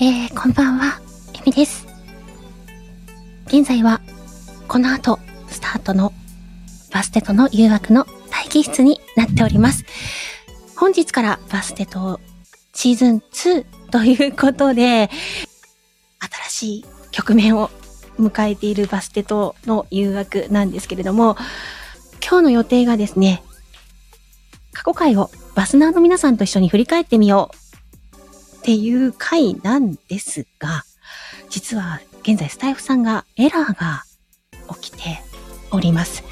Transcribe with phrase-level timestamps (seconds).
[0.00, 1.00] えー、こんばんは、
[1.34, 1.84] エミです。
[3.48, 4.00] 現在は、
[4.68, 6.12] この後、スタートの
[6.92, 9.84] バステとの誘惑の待機室になっております。
[10.76, 12.20] 本日からバステと
[12.74, 15.10] シーズン2ということで、
[16.46, 17.68] 新しい局面を
[18.20, 21.36] 迎えているバステとの誘惑なんですけれども、
[22.22, 23.42] 今日の予定がですね、
[24.72, 27.57] 過去回をバスナーの皆さんと一緒に振り返ってみよう
[28.68, 30.84] っていう回なんですが、
[31.48, 34.04] 実は現在スタイフさんがエラーが
[34.74, 35.22] 起きて
[35.70, 36.22] おります。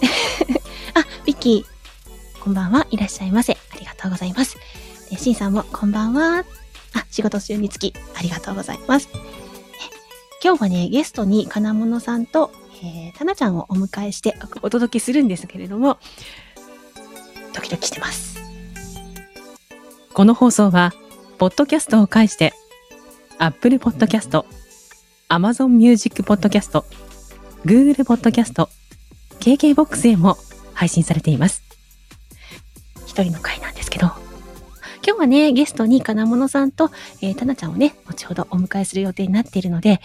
[0.96, 2.86] あ、ビッキー、こんばんは。
[2.90, 3.58] いらっしゃいませ。
[3.74, 4.56] ありがとうございます。
[5.10, 6.46] えシンさんもこんばんは。
[6.94, 9.10] あ、仕事中につき、ありがとうございます。
[10.42, 15.98] 今日はね、ゲストに金物さんと、えー、タナちゃんをお迎えしてお届けするんですけれども、
[17.52, 18.39] ドキドキしてます。
[20.12, 20.92] この放送は、
[21.38, 22.52] ポッドキャストを介して、
[23.38, 24.44] Apple Podcast、
[25.28, 26.84] Amazon Music Podcast、
[27.64, 28.68] Google Podcast、
[29.38, 30.36] KKBOX へも
[30.74, 31.62] 配信されています。
[33.06, 34.06] 一人の回なんですけど、
[35.06, 36.90] 今日はね、ゲストに金物さんと、
[37.22, 40.00] えー、タナちゃんをね、後ほどお迎えする予定になっているので、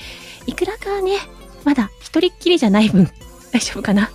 [0.45, 1.17] いくらかね、
[1.63, 3.09] まだ一人っきりじゃない分、
[3.51, 4.11] 大丈夫かな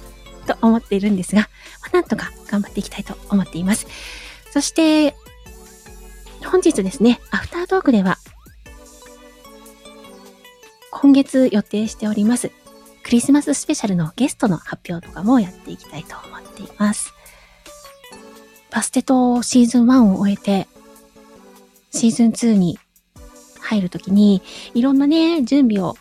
[0.46, 1.42] と思っているんですが、
[1.82, 3.88] まあ、なんとか頑張っていきたいと思っています。
[4.52, 5.16] そして、
[6.46, 8.18] 本日ですね、アフタートークでは、
[10.90, 12.50] 今月予定しております、
[13.02, 17.12] クリスマススペシャルのゲストの発表とかもやっていきたいと思っています。
[18.70, 20.68] バステとシーズン1を終えて、
[21.90, 22.78] シーズン2に
[23.60, 24.42] 入るときに、
[24.74, 25.96] いろんなね、準備を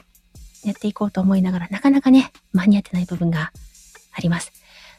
[0.64, 3.52] やっていこうと思いながら、なかなかね、間に合ってない部分が
[4.12, 4.52] あります。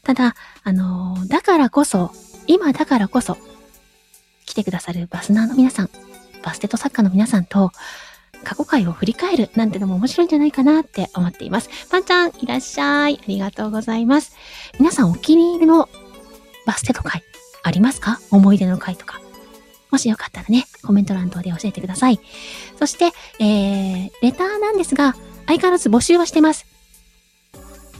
[0.03, 2.11] ただ、あの、だからこそ、
[2.47, 3.37] 今だからこそ、
[4.51, 5.91] 来てくださるバスナーの皆さん、
[6.43, 7.71] バステット作家の皆さんと、
[8.43, 11.69] 過去回を振り返るなんてのも面白いんじゃないかなって思っています。
[11.89, 13.21] パンちゃん、いらっしゃい。
[13.23, 14.33] ありがとうございます。
[14.79, 15.89] 皆さんお気に入りの
[16.67, 17.23] バステット回
[17.63, 18.19] ありますか？
[18.31, 19.21] 思い出の回とか。
[19.91, 22.19] もしよかったらね、コメント欄等で教えてください。
[22.79, 25.15] そして、えー、レターなんですが、
[25.47, 26.67] 相変わらず募集はしてます。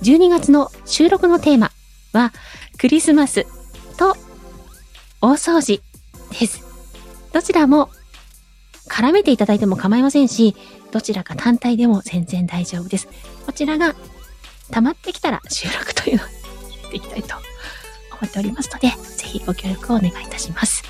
[0.03, 1.71] 12月の収録のテーマ
[2.13, 2.33] は、
[2.79, 3.47] クリスマス
[3.99, 4.17] と
[5.21, 5.83] 大掃除
[6.39, 6.63] です。
[7.33, 7.91] どちらも
[8.89, 10.57] 絡めていただいても構いませんし、
[10.91, 13.09] どちらか単体でも全然大丈夫です。
[13.47, 13.95] こちらが
[14.71, 17.37] 溜まってきたら収録というのを入れていきたいと
[18.21, 20.83] 思っておりますので、ぜひご協力をお願いいたします。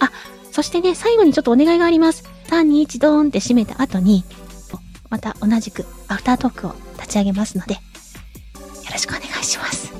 [0.00, 0.10] あ、
[0.50, 2.24] そしてね、最後にちょっとお願いがあります。
[2.48, 4.24] 3、2、1ドーンって閉めた後に、
[5.10, 7.80] また同じくアフタートークを立ち上げますので、よ
[8.90, 9.92] ろしくお願いします。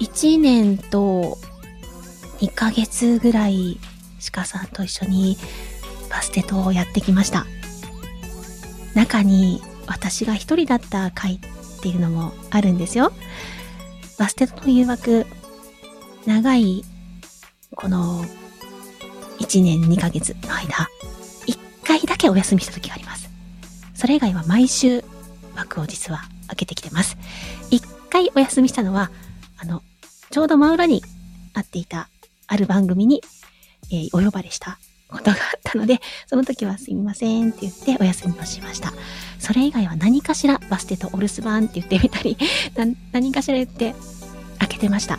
[0.00, 1.38] 1年と
[2.40, 3.78] 2ヶ月ぐらい、
[4.32, 5.36] 鹿さんと一緒に
[6.08, 7.46] バステトをやってきました。
[8.94, 11.38] 中に私が一人だった回っ
[11.82, 13.12] ていうのもあるんですよ。
[14.18, 15.26] バステトの誘惑、
[16.26, 16.84] 長い、
[17.76, 18.24] この、
[19.38, 20.88] 1年2ヶ月の間、
[21.46, 23.30] 1回だけお休みした時があります。
[23.94, 25.04] それ以外は毎週
[25.54, 27.18] 枠を実は開けてきてます。
[27.70, 29.10] 1回お休みしたのは、
[29.58, 29.82] あの、
[30.30, 31.02] ちょうど真裏に
[31.54, 32.08] あっていた
[32.50, 33.22] ある番組に、
[33.92, 34.78] えー、お呼ばれした
[35.08, 38.92] ことがあったので、その時はすみませんって言ってお休みをしました。
[39.38, 42.36] それ以外は何かしらバステとお留守番って言ってみたり、
[43.12, 43.94] 何かしら言って
[44.58, 45.18] 開けてました。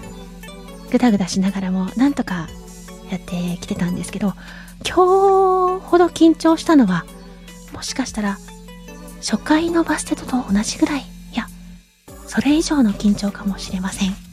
[0.92, 2.50] ぐだぐだしながらもなんとか
[3.10, 4.34] やってきてたんですけど、
[4.86, 7.06] 今日ほど緊張したのは、
[7.72, 8.38] もしかしたら
[9.22, 11.04] 初回のバステトと同じぐらい、い
[11.36, 11.48] や、
[12.28, 14.31] それ以上の緊張かもしれません。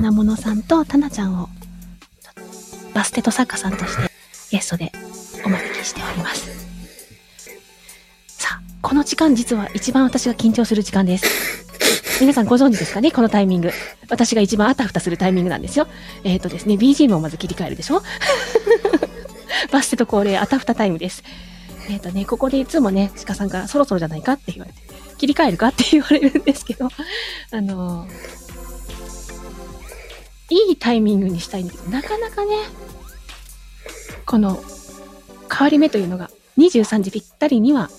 [0.00, 1.48] なものさんとタナちゃんを
[2.94, 4.10] バステト作家さんとして
[4.50, 4.92] ゲストで
[5.44, 6.50] お招きしております。
[8.28, 11.26] さあ、この時間実は一番私が緊張する時間です。
[12.20, 13.12] 皆さんご存知ですかね？
[13.12, 13.70] このタイミング。
[14.10, 15.86] 私が一番あたふたするタイミングなんですよ。
[16.24, 18.02] えっ、ー、とですね、BGM をまず切り替えるでしょ？
[19.70, 21.22] バステと恒例あたふたタイムです。
[21.88, 24.78] えっ、ー、とね、ここでいつもね、鹿さんからそろそろじゃないかって言われて、
[25.18, 26.88] 切り替えるかって言われるんですけど、
[27.52, 28.10] あのー、
[30.50, 32.56] いいタイミングにしたいんだけど、なかなかね、
[34.24, 34.58] この
[35.50, 37.90] 変わり目というのが23時ぴったりには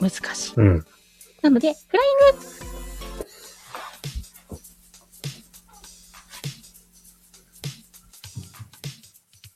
[0.00, 0.54] 難しい。
[0.56, 0.84] うん、
[1.42, 2.60] なので、フライング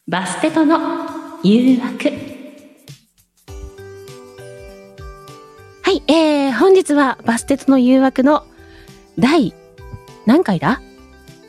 [0.07, 0.79] バステとの
[1.43, 2.09] 誘惑。
[5.83, 8.47] はい、えー、本日はバステとの誘惑の
[9.19, 9.55] 第
[10.27, 10.81] 何回だ？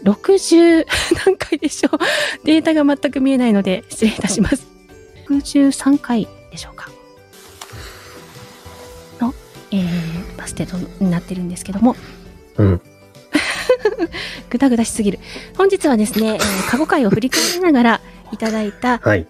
[0.05, 0.85] 60
[1.25, 1.99] 何回でしょう？
[2.45, 4.65] データが全く見えないので失礼いたします。
[5.29, 6.89] 63回でしょうか？
[9.19, 9.33] の、
[9.71, 11.95] えー、バステットになってるんですけども、
[12.57, 12.81] うん。
[14.49, 15.19] ぐだぐだしすぎる。
[15.57, 18.01] 本日はですね、えー過去回を振り返りながら
[18.31, 19.27] いただいた、はい。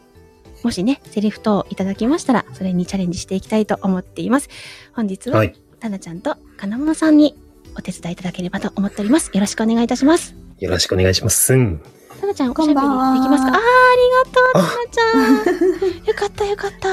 [0.63, 4.49] もしね、セリフ等いただきましたら、それにチャレンジしていきたいと思っています。
[4.93, 5.55] 本日は、はい。
[5.79, 7.35] タナちゃんと金物さんに
[7.77, 9.29] お手伝いいただければと思っております。
[9.33, 10.35] よろしくお願いいたします。
[10.59, 11.53] よろしくお願いします。
[11.53, 11.81] うん。
[12.21, 13.49] タナちゃん、おしゃべりできますか？
[13.49, 13.59] あー、あ
[13.97, 16.05] りがとう、タナちゃん。
[16.05, 16.89] よかった、よかった。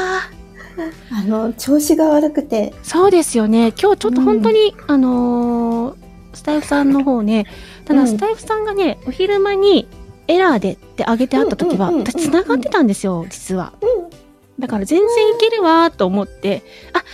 [1.14, 3.72] あの、調子が悪くて、そうですよね。
[3.80, 5.96] 今日ちょっと本当に、あのー
[6.34, 7.46] スタイフさんの方ね、
[7.84, 9.86] たうんだスタイフさんがね、お昼間に
[10.28, 13.74] エラーでって上げてあった時は、うんうんうんうん私繋がってたんですよ、実は。
[13.82, 14.10] うん。
[14.58, 16.62] だから全然いけるわーと思って、
[16.94, 17.04] あ、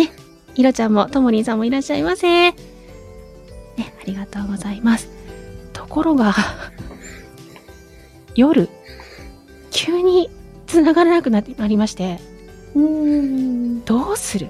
[0.00, 0.12] ね、
[0.54, 2.52] ひろちゃんもともりんさんもいらっしゃいませ。
[2.52, 2.54] ね、
[3.78, 5.17] ありがとうございます。
[5.88, 6.34] ところが、
[8.36, 8.68] 夜、
[9.70, 10.30] 急に
[10.66, 12.20] 繋がらなくなってなりまして、
[12.74, 13.84] うん。
[13.84, 14.46] どうする？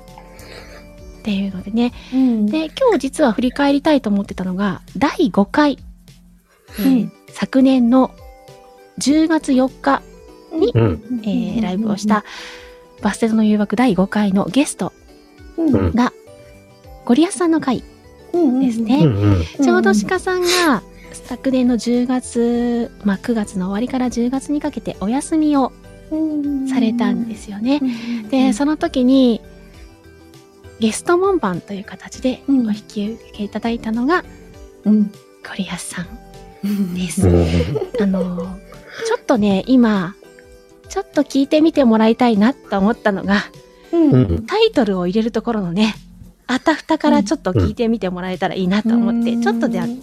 [1.20, 2.46] っていうのでね、うん。
[2.46, 5.78] で、今日実は振り返りたいと思ってたのが、第5回、
[6.80, 8.10] えーうん昨年の
[8.98, 10.02] 10月4日、
[10.52, 11.22] うん。
[11.22, 12.24] えーライブをした、
[13.00, 14.92] バステトの誘惑第5回のゲスト
[15.56, 16.12] が、
[17.04, 17.84] ゴリアスさんの回
[18.32, 18.98] うんですね。
[19.04, 19.16] うん。
[19.34, 19.44] うん。
[19.62, 20.82] ちょうど鹿さんが、
[21.12, 25.72] 昨年の10月、まあ9月の終わりから10月にかけてお休みを
[26.68, 27.80] されたんですよね。
[28.30, 29.40] で、その時に、
[30.80, 34.24] ゲスト門番という形でおうん引き受けいただいたのが、
[34.84, 35.04] うん。
[35.04, 36.06] ゴリアスさん
[36.64, 37.28] うんです。
[37.28, 37.46] うん。
[38.00, 38.58] あの、
[39.06, 40.14] ちょっとね、今、
[40.88, 43.44] ちょっと聞いてみてもらいたいなと思ったのが、
[43.92, 44.10] うん。
[44.12, 44.46] うん。
[44.46, 45.94] タイトルを入れるところのね、
[46.50, 49.94] あたふたからちょっと聞いてみてもらえたらいいなと思って、うんちょっとでは流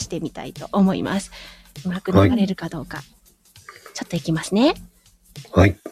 [0.00, 1.30] してみたいと思います。
[1.86, 3.02] うまく流れるかどうか。
[3.94, 4.74] ちょっといきますね。
[5.52, 5.78] はい。
[5.84, 5.90] あ、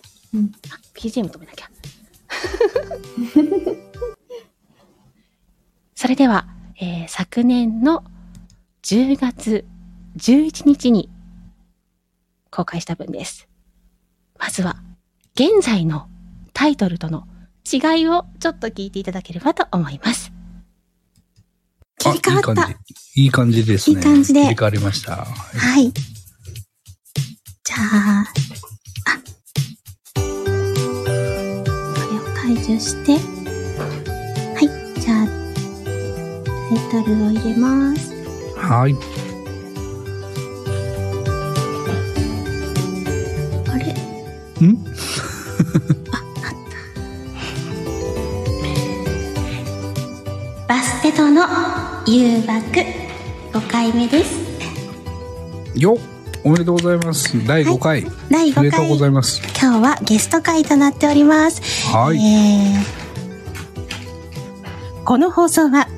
[0.94, 1.70] BGM 止めなきゃ。
[5.94, 6.48] それでは、
[6.80, 8.02] えー昨年の
[8.82, 9.64] 10月
[10.16, 11.08] 11日に
[12.50, 13.48] 公開した分です。
[14.38, 14.82] まずは、
[15.34, 16.08] 現在の
[16.52, 17.28] タイトルとの
[17.70, 20.32] 違いをちょっと聞いていただければと思います。
[21.98, 22.66] 切り替わった。
[22.66, 22.70] あ
[23.14, 23.96] いい感じいい感じですね。
[23.96, 25.16] いい感じで切り替わりました。
[25.16, 25.92] はい。
[25.92, 28.24] じゃあ、
[29.06, 29.18] あ、
[30.14, 30.20] こ
[32.10, 33.18] れを解除して、は
[34.62, 34.68] い。
[35.00, 35.26] じゃあ、
[36.68, 38.12] タイトルを入れます。
[38.56, 38.96] はい。
[43.70, 43.92] あれ？
[44.66, 44.89] ん？
[51.10, 51.42] バステトの
[52.06, 52.54] 誘惑
[53.52, 54.38] 5回目です。
[55.74, 55.96] よっ
[56.44, 57.44] おめでとうございます。
[57.46, 58.06] 第5回。
[58.30, 59.42] 第5おめでとうござ回、います。
[59.60, 61.60] 今日はゲスト会となっております。
[61.88, 62.16] はい。
[62.16, 63.00] えー
[65.04, 65.88] この放送は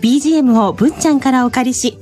[0.00, 1.98] BGM をぶっちゃんからお借りし、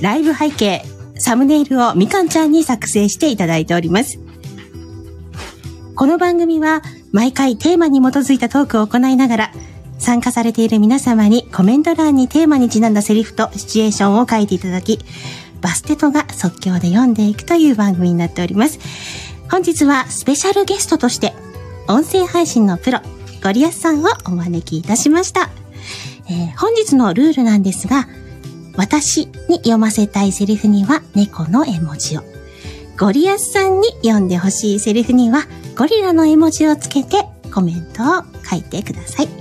[0.00, 0.84] ライブ背景、
[1.16, 4.20] サムネイルをみかんちゃんに作成していただいております。
[5.96, 9.52] この番組は毎回テーマに基づいたトークを行いながら、
[10.08, 14.98] 参加されている皆様にコメント欄にテーマにちなんだセリフとシチュエーションを書いていただき、
[15.60, 18.78] バステトが即興で読んでいくという番組になっております。
[19.50, 21.34] 本日はスペシャルゲストとして、
[21.88, 23.00] 音声配信のプロ、
[23.44, 25.50] ゴリアスさんをお招きいたしました。
[26.30, 28.08] えー本日のルールなんですが、
[28.78, 32.22] 私に読ませたいセリフには猫の絵文字を。
[32.98, 35.42] ゴリアスさんに読んでほしいセリフには
[35.76, 39.37] ゴリラの絵文字をつけてコメントを書いてください。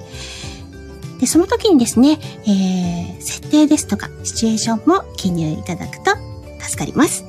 [1.19, 6.11] で、その時にですね、えー設定ですとかシチュエーションも記入いただくと
[6.61, 7.25] 助かります。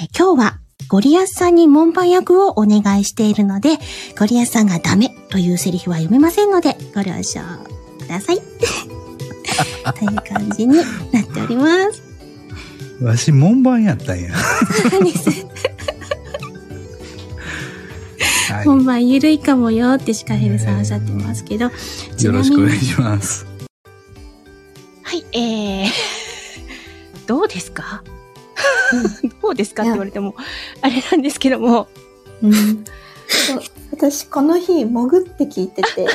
[0.00, 0.58] えー今日は
[0.88, 3.78] ゴリアスさんに門番役をお願いしているので、
[4.18, 7.40] ゴリアスさんがダメというセリフは読めませんので、ご了承
[7.98, 8.40] ください。
[9.98, 10.84] という感じになっ
[11.24, 12.02] ております。
[13.02, 14.30] わし、門番やったんや。
[14.90, 15.46] そうです
[18.54, 18.64] はい。
[18.64, 21.70] 門番ゆるいかもよってシカヘルさんおっしゃってますけど、
[22.16, 23.46] ちよろしくお願いします。
[25.02, 25.90] はい、えー、
[27.26, 28.02] どうですか？
[29.42, 30.34] どうですかって言われても、
[30.82, 31.88] あれなんですけども、
[32.42, 32.84] うん、
[33.90, 35.90] 私この日潜って聞いてて。
[35.94, 36.06] そう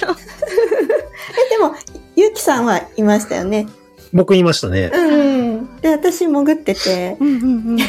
[0.00, 0.16] なの。
[1.46, 1.74] えでも
[2.16, 3.66] ゆうきさんはいましたよね
[4.16, 4.90] 僕言いましたね。
[4.92, 5.76] うん。
[5.80, 7.16] で私潜ってて。
[7.20, 7.78] うんうんうん。
[7.80, 7.82] い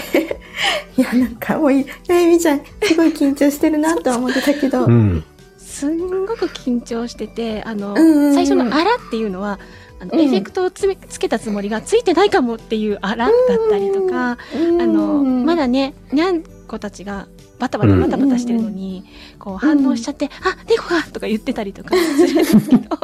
[1.02, 5.24] やなんかもういなゆみちゃんすごい緊張してるなとは思ってたけど、うん。
[5.58, 8.34] すんごく緊張してて、あの、うんうんうん。
[8.34, 9.60] 最初のあらっていうのは、
[10.00, 10.20] あの、うん。
[10.20, 14.38] エフェクトをつめつけたつもりがついてないかもっていうあらだったりとか、あ
[14.86, 17.28] の、まだね、にゃんこたちが
[17.60, 19.06] バタバタバタバタしてるのに、
[19.40, 22.98] こう反応しちゃって、あ、猫がとか言ってたりとかするんですけど、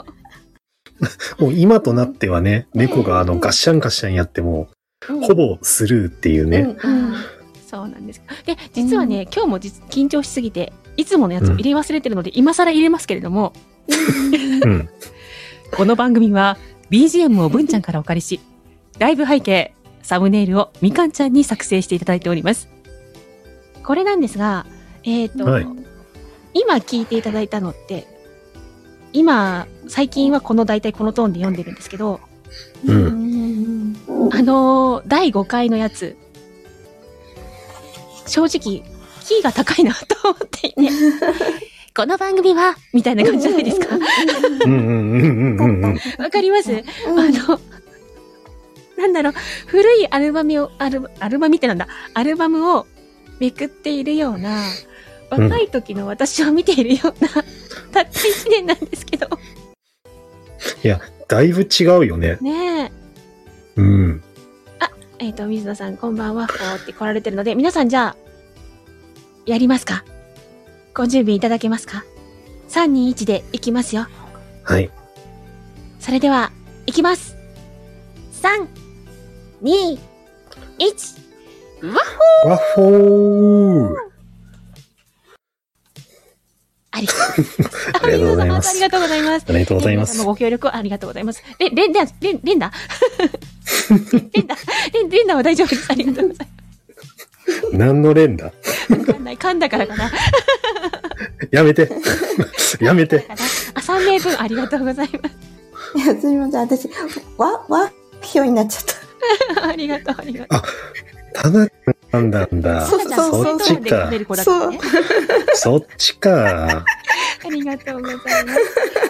[1.39, 4.69] もう今となってはね、猫があのガッシャンガッシャンやっても、
[5.07, 6.75] ほぼスルーっていうね。
[7.67, 8.21] そうなんです。
[8.45, 13.53] で、実はね、今日も実緊張しすぎて、いつものやつを入れ忘れてるので、今更入れますけれども、
[14.63, 14.89] うん。
[15.75, 16.57] この番組は
[16.91, 18.39] BGM を文ちゃんからお借りし、
[18.99, 22.69] ライブ背景、サムネイルをみかんちゃんに作成していただいております。
[23.83, 24.67] これなんですが、
[25.03, 25.67] えっ、と、はい。
[26.53, 28.05] 今聞いていただいたのって、
[29.13, 32.19] 今、最近はこの大体このトーンで読んでるんですけど、
[32.85, 33.95] うん。
[34.31, 36.17] あのー第5回のやつ、
[38.25, 38.83] 正直、
[39.23, 40.81] キーが高いなと思っていて、
[41.95, 43.95] この番組は、みたいな感じじゃないですか。
[43.95, 45.99] うんうんうんうんうんうん。
[46.17, 47.59] わかります、あの、
[48.97, 49.33] なんだろう、
[49.67, 52.87] 古いアルバムを、アルアルバムってなんだ、アルバムを
[53.39, 54.92] めくっているような、うん
[55.41, 57.43] 若い時の私を見ているような、たっ
[57.91, 59.27] た1年なんですけど、
[61.27, 62.37] だいぶ違うよね。
[62.41, 62.91] ねえ。
[63.77, 64.23] うん。
[65.19, 68.15] えっ、と、水野さん、こんばんは、こうって来られてるので、皆さんじゃあ、
[69.45, 70.03] やりますか？
[70.93, 72.03] ご準備いただけますか
[72.69, 74.07] ?3、2、1でいきますよ。
[74.63, 74.91] はい。
[75.99, 76.51] それでは、
[76.85, 77.37] いきます。
[78.41, 78.67] 3、
[79.63, 79.97] 2、
[80.79, 81.23] 1。
[82.47, 84.12] ワッホーありがとう。
[86.93, 89.45] ありがとうございますありがとうございます。
[89.49, 90.23] ありがとうございます。
[90.23, 91.43] ご協力ありがとうございます。
[91.59, 92.71] レ、レンダ、レン、レンダ
[93.89, 94.55] レンダ、
[94.93, 95.91] レン、 レンダは大丈夫です。
[95.91, 96.47] ありがとうござい
[97.71, 98.93] 何の連だます。
[98.93, 99.37] わかんない。
[99.37, 100.11] 噛んだからかな。
[101.51, 101.89] やめて。
[102.79, 103.25] やめて。
[103.73, 105.09] あ、3名分ありがとうござい
[105.93, 106.61] まいや、すみません。
[106.61, 106.89] 私、
[107.37, 108.93] わ、わ、ひょになっちゃった。
[108.93, 109.67] す。
[109.67, 110.61] ありがとう、ありがとう。
[111.33, 111.67] ただ
[112.11, 112.85] なんだんだ。
[112.85, 114.79] そうそうそうそれともで食べる子だったね。
[115.55, 116.67] そっちか。
[116.67, 118.27] ありがとうございます。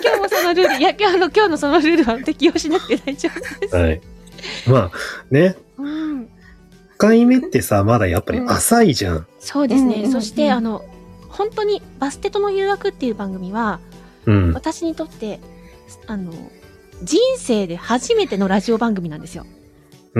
[0.01, 3.75] 今日もそのルール、いや、今日の、今日のそのルールは適用しなくて大丈夫です。
[3.75, 4.01] はい。
[4.67, 4.91] まあ、
[5.29, 5.55] ね。
[5.77, 6.21] うん。
[6.23, 6.27] 1
[6.97, 9.27] 回目ってさ、まだやっぱり浅いじゃん。
[9.39, 9.95] そうですね。
[9.95, 10.85] うんうんうんそして、あの、
[11.27, 13.81] 本当にバステとの誘惑っていう番組は、
[14.25, 14.53] うん。
[14.53, 15.41] 私にとって、
[16.07, 16.31] あの、
[17.01, 19.45] 人生で初めてのラジオ番組なんですよ。
[20.15, 20.19] あ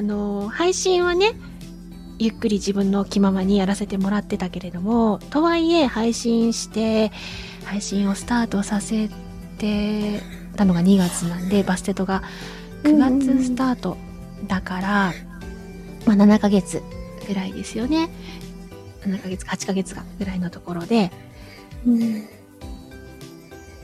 [0.00, 1.32] の、配信はね、
[2.18, 7.10] ゆっくり自分の気ままにやらせてもらってたけれども、とはいえ配信して、
[7.64, 9.08] 配信をスタートさせ
[9.58, 10.20] て
[10.54, 12.22] たのが2月なんで、バステトが
[12.84, 13.96] 9月スタート
[14.46, 15.12] だから、
[16.06, 16.84] まあ7ヶ月
[17.26, 18.10] ぐらいですよね。
[19.00, 21.10] 7ヶ月、8ヶ月かぐらいのところで、
[21.84, 22.28] うん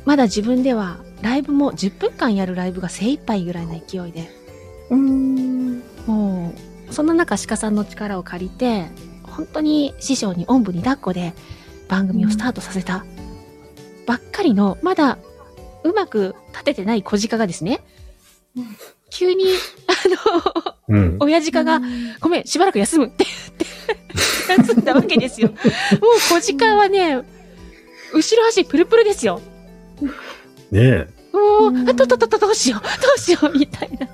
[0.09, 4.31] まだ自分ではライブも10分間やるライブが精一杯ぐらいの勢いで、
[4.89, 6.55] うんも
[6.89, 8.87] う、そんな中鹿さんの力を借りて、
[9.23, 11.35] 本当に師匠におんぶに抱っこで
[11.89, 13.05] 番組をスタートさせた
[14.07, 15.19] ばっかりの、まだ
[15.85, 17.85] うまく立ててない小鹿がですね
[18.57, 18.65] うん、
[19.11, 19.45] 急に、
[20.89, 21.17] あの、うん。
[21.21, 21.83] 親鹿が、
[22.21, 23.27] ごめん、しばらく休むって
[24.49, 25.49] 言って、休んだわけですよ。
[25.49, 25.59] もう
[26.19, 27.19] 小鹿はね、
[28.15, 29.43] 後ろ足プルプルですよ。
[30.71, 31.09] ねえ。
[31.33, 34.09] もう、うんあととととどうしよう、どうしよう、みたいな。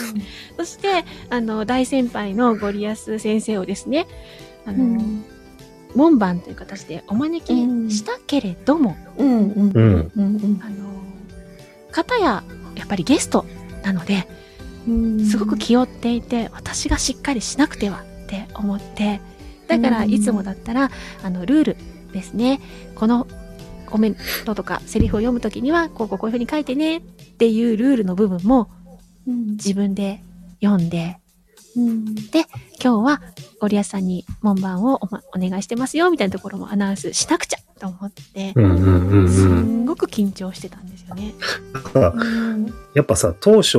[0.56, 4.06] そして、あの、大先輩のゴリアス先生をですね、
[4.66, 5.24] あの、うん
[5.94, 7.52] 門番という形でお招き
[7.92, 10.12] したけれども、うんうんうん。
[10.16, 11.02] うんあの、
[11.90, 12.44] 方や、
[12.76, 13.44] やっぱりゲスト
[13.82, 14.28] なので、
[14.88, 19.20] うんすごく気負っていて、私がしっかりしなくてはって思って、
[19.66, 20.90] だからうんいつもだったら、
[21.22, 21.76] あの、ルール
[22.12, 22.60] ですね。
[22.94, 23.26] この
[23.90, 27.00] コメントとかセリフを読むときには、こうこうこういうふうに書いてねっ
[27.36, 28.70] ていうルールの部分も
[29.26, 29.46] うん。
[29.52, 30.22] 自分で
[30.62, 31.18] 読んで、
[31.76, 32.04] うん。
[32.32, 32.44] 今
[32.80, 33.22] 日は
[33.60, 39.82] ゴリアスさんに門番をお,、ま、お願いしてますよみたいなところもアナウンスしなくちゃと思ってう、んうんうんすうん。
[39.82, 41.34] んごく緊張してたんですよね。
[42.94, 43.78] やっぱさ、当初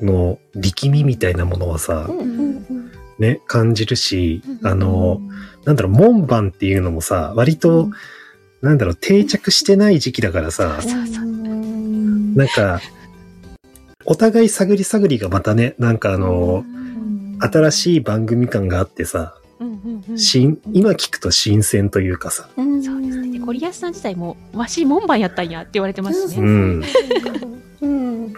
[0.00, 5.20] の力みみたいなものはさ、うんね、感じるしう、んあの、
[5.64, 7.90] なんだろう、門番っていうのもさ、割と、
[8.62, 10.78] なんだろう、定着してない時期だからさ、
[12.34, 12.80] なんか、
[14.04, 16.64] お互い探り探りがまたね、なんかあの、
[17.40, 19.34] 新しい番組感があってさ、
[20.16, 22.82] 新、今聞くと新鮮というかさ、うん。
[22.82, 23.38] そうですね。
[23.38, 26.48] でゴリアスさん自体も、わし門番やったんやって言われてますしうね。
[26.48, 26.84] ん。
[27.80, 28.32] うん。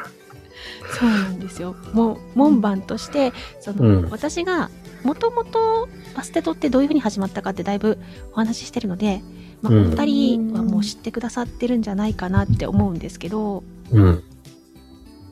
[0.91, 1.77] そうなんですよ。
[1.93, 4.11] もう、門番として、その、うん。
[4.11, 4.71] 私が
[5.05, 7.99] もともとバステトってどういうふうに始まったかってだいぶ
[8.33, 9.23] お話ししてるので、
[9.63, 14.23] まあ、うんお二人はもう知ってくださってるんじゃないかなって思うんですけど、うん。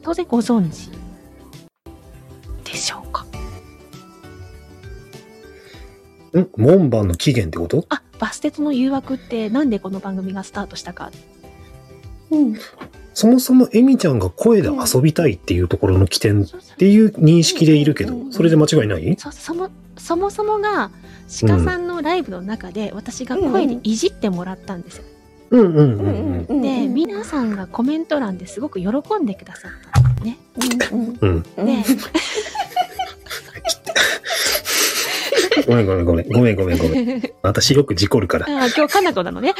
[0.02, 0.90] 当然ご存知
[2.64, 3.24] でしょうか？
[6.38, 6.48] ん？
[6.56, 7.86] 門番の起源ってこと？
[7.88, 11.10] あ、バステトの誘惑ってなんでこの番組がスタートしたか？
[12.30, 12.54] うん。
[13.14, 19.16] そもそもエミちゃんが声で遊びたいっていうところの起点っていう認識でいるけど、それで間違いない？
[19.18, 20.90] そそもそもそもが
[21.28, 25.04] 鹿さんのライブの中で私が声でいじってもらったんですよ。
[25.50, 26.62] うんうんうんうん。
[26.62, 28.88] で、皆さんがコメント欄ですごく喜
[29.20, 30.38] んでくださったんですね。
[31.20, 31.42] うん。
[31.42, 31.48] で、
[35.66, 36.28] ごめんごめんごめん。
[36.28, 37.22] ごめんごめんごめん。
[37.42, 38.46] 私よく事故るから。
[38.46, 39.54] あ今日かなこなのね。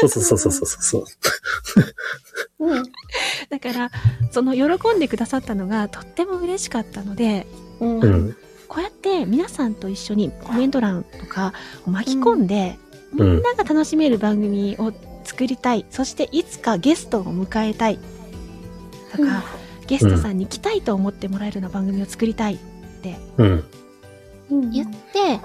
[0.00, 1.04] そうそうそうそうそうそう。
[3.50, 3.90] だから、
[4.30, 7.46] その喜んでくださったのがとっても嬉しかったので、
[7.80, 8.36] うん。
[8.68, 11.52] こうやって皆さんと一緒にコメント欄とか
[11.86, 12.84] を巻き込んで、うん
[13.16, 14.92] みんなが楽しめる番組を
[15.22, 15.86] 作りたい。
[15.88, 17.98] そしていつかゲストを迎えたい。
[19.12, 19.44] とか、
[19.86, 22.58] ゲストさんに来たいと思ってもらえるような番組を作りたいっ
[23.02, 23.64] てうん。
[24.72, 25.38] 言って、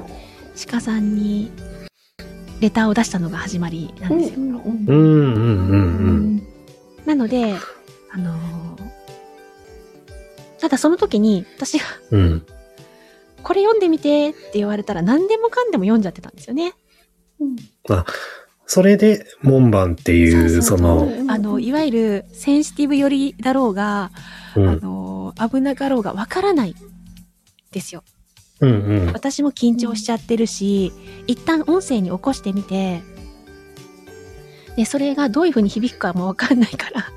[0.68, 1.52] 鹿さんに
[2.60, 4.40] レターを出したのが始まりなんですよ。
[7.06, 7.54] なので、
[8.12, 8.90] あのー
[10.60, 12.46] ただその時に私がうん。
[13.50, 16.76] これ読んでみてって言われたら何でもかんでも読んじゃってたんですよね。
[18.68, 24.12] それで、門番っていう、その、あの、いわゆるセンシティブ寄りだろうが、
[24.56, 24.66] あうん。
[24.82, 26.76] のー危なかろうがわからない
[27.72, 28.04] ですよ。
[28.60, 29.14] うんうん。
[29.14, 30.94] 私も緊張しちゃってるし、
[31.26, 33.02] 一旦音声に起こしてみて、
[34.76, 37.12] で、それがどういう風に響くかもわかんないから、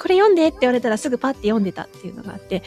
[0.00, 2.62] これ読んでって言われたらすぐパッて読んでたっていうのがあって、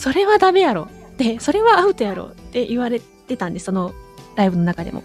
[0.00, 0.88] それはダメやろ。
[1.18, 3.92] で、それはアウトやろって言われてたんです、その
[4.34, 5.02] ライブの中でも。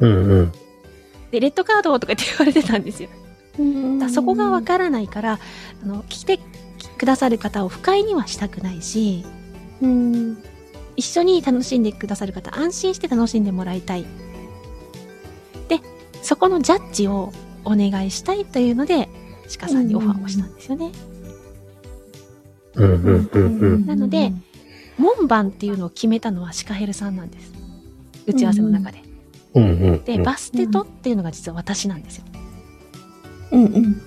[0.00, 0.52] うんうん。
[1.30, 3.08] で、レッドカードとかって言われてたんですよ。
[3.98, 5.38] だそこがわからないから、
[5.82, 6.44] あの、聞いて
[6.98, 9.24] くださる方を不快にはしたくないし、
[10.96, 14.04] 一緒に楽しんでくださる方、安心して楽しんでもらいたい。
[15.68, 15.80] で、
[16.20, 17.32] そこのジャッジを
[17.64, 19.08] お願いしたいというので、
[19.58, 20.84] 鹿さんにオファーをしたんですよね。
[20.84, 21.15] うんうんうんうん。
[22.76, 24.32] なので、
[24.98, 27.52] 門番っていうのを決めたのはシカヘルさんなんです。
[28.26, 29.02] 打ち合わせの中で。
[29.54, 30.04] うんうん。
[30.04, 32.24] で、バステトっていうのが実は私なんですよ。
[33.52, 34.02] うんうん。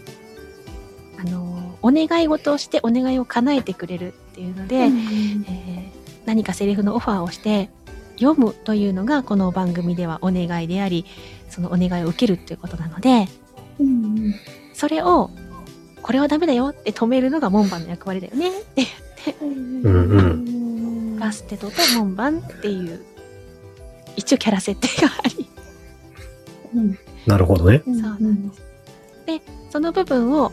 [1.19, 7.71] あの、お願い事をしてお願いを叶えてくれるっていうので、えー何かセリフのオファーをして
[8.19, 11.05] 読むというのがこの番組ではお願いであり
[11.49, 13.27] そのお願いを受けるっていうことなので
[14.75, 15.31] それを
[16.01, 18.85] これはダメだよって止めるのが門番の役割だよねって
[19.41, 20.21] うんう
[21.15, 21.19] ん。
[21.19, 23.03] バステトと門番っていう
[24.15, 25.47] 一応キャラ設定があり
[27.25, 27.81] なるほどね。
[27.85, 28.61] そうなんです
[29.25, 30.51] でその部分を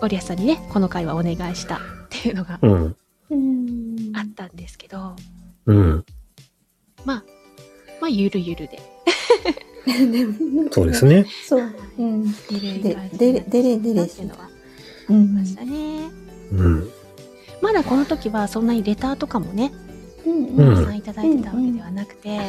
[0.00, 2.96] ゴリアスさんにねこの回はお願いしたっていうのがうん。
[4.14, 5.14] あったんですけど
[5.66, 6.04] うん。
[7.04, 7.24] まあ
[8.00, 8.80] まあゆるゆるで
[10.70, 11.26] そうですね。
[11.46, 11.62] そう。
[11.98, 12.24] うん。
[12.32, 12.32] で
[12.82, 12.96] で
[13.32, 14.48] れでれでれっていうのはあ
[15.08, 16.10] うんりましたね。
[16.52, 16.88] うん。
[17.60, 19.72] まだこの時はそんなにレターとかもね、
[20.26, 22.42] うんうんたくさんいただいてたわけではなくて、あ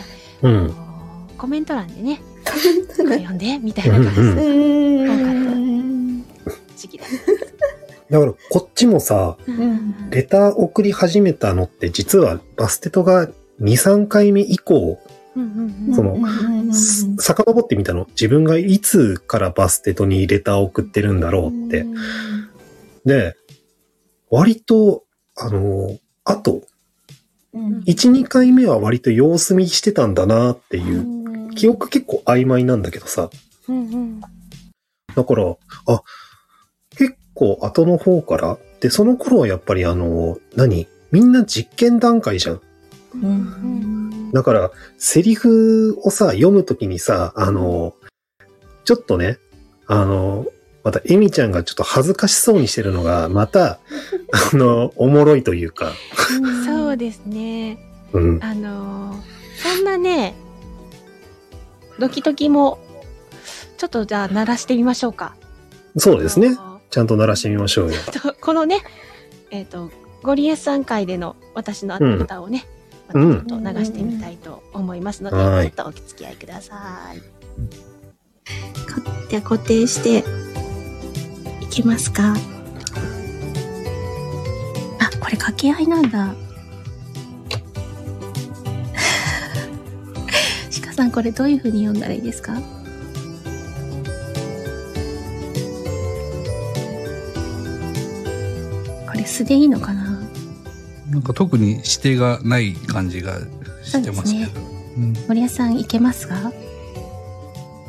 [0.44, 0.68] うん。
[0.68, 6.24] のコメント欄でね、これ読んで、みたいな感じうんでうん
[6.76, 7.06] 時期だ。
[8.10, 15.00] だから、こっちもさ、うんレター送り始めたのって、実はバステトが2、3回目以降、
[15.34, 16.18] その
[16.74, 18.06] す遡ってみたの。
[18.12, 21.86] 自分がいつからバステトにレターを送ってるんだろうって。
[23.06, 23.36] で、
[24.30, 25.04] 割と、
[25.36, 26.64] あの、あと、
[27.54, 33.30] うん1、2回目は割と様子見してたんだなっていう、記憶結構曖昧なんだけどさ。
[35.16, 36.02] だから、あ、
[36.98, 40.88] 結構後の方から、で、その頃はやっぱりあの、何？
[41.12, 42.62] みんな実験段階じゃん。
[43.16, 44.01] うん
[44.34, 47.96] だから、セリフをさ、読むときにさ、あの、
[48.86, 49.38] ちょっとね、
[49.88, 50.46] あの、
[50.84, 53.80] また、エミちゃんがちょっと恥ずかしそうにしてるのが、また、
[54.54, 55.92] あの、おもろいというか、
[56.66, 57.78] そうですね。
[58.14, 58.40] うん。
[58.42, 60.34] あのーそんなね、
[62.00, 62.80] ドキドキも、
[63.78, 65.36] ちょっとじゃあ鳴らしてみましょうか。
[65.98, 66.48] そうですね。
[66.48, 68.00] あのちゃんと鳴らしてみましょうよ。
[68.12, 68.82] とこのね、
[69.52, 69.92] えっ、と、
[70.24, 72.81] ゴリエさん会での私の歌をね、うん
[73.14, 76.76] またちょっと流してみたいと思いますので、うん、ちょっとお付き合いくださ
[77.14, 77.22] い。
[79.30, 80.24] では固定して
[81.62, 82.34] いきますか？
[82.34, 82.36] あ、
[85.20, 86.36] これ掛け合いなんだ。
[90.86, 92.60] 鹿さん、これどういうふうに読んだらいいですか？
[99.10, 100.01] これ素でいいのかな？
[101.12, 103.38] なんか特に指定がない感じが
[103.84, 104.62] してますけど。
[104.62, 106.52] うん森谷さんいけますか？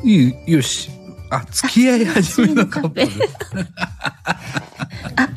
[0.03, 0.89] いい、よし。
[1.29, 3.07] あ、付き合い始めのカップル。
[5.15, 5.27] あ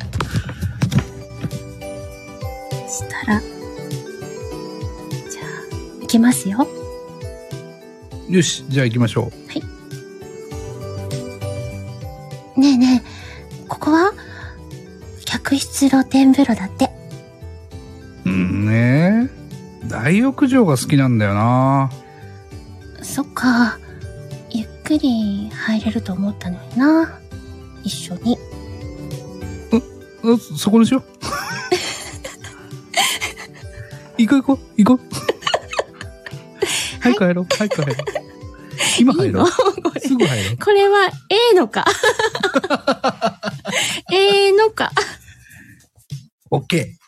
[2.87, 5.41] したら、じゃ
[6.01, 6.67] あ、いけますよ。
[8.29, 9.31] よし、じゃあ行きましょ
[12.57, 13.07] ねえねえ、
[13.67, 14.13] ここは？
[15.25, 16.86] 客室露天風呂だって。
[20.37, 21.89] 大浴場が好きなんだよな。
[23.01, 23.79] そっか。
[24.51, 27.19] ゆっくり入れると思ったのにな。
[27.83, 28.37] 一緒に。
[29.73, 31.01] あそこでしょ
[34.19, 35.07] 行こう行こう、行こう。
[37.01, 38.05] 早く入ろう、早く入ろう。
[38.99, 39.47] 今入ろう。
[39.99, 40.57] すぐ入ろう。
[40.57, 41.83] これは、ええのか？
[44.13, 44.91] ええのか？
[46.51, 46.81] オッケー。
[46.81, 47.06] オッケー。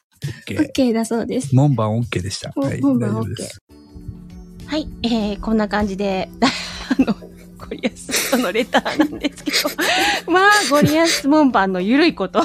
[0.63, 1.55] OK だそうです。
[1.55, 2.51] 門番オッケーでした。
[2.55, 3.61] おはい、大門番丈夫です。
[4.65, 6.29] はい、えー、こんな感じで、
[6.99, 7.13] あの、
[7.57, 9.57] ゴリアスとのレターなんですけど、
[10.31, 12.43] まあ、ゴリアス門番のゆるいこと。